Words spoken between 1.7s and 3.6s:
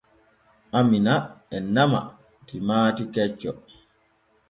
nama timaati kecco.